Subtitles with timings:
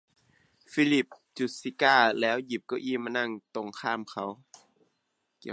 [0.71, 1.07] ฟิลิป
[1.37, 4.25] จุดซิการ์แล้วหยิบเก้าอี้มานั่งตรงข้ามเขา